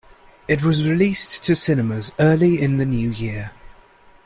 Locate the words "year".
3.11-3.51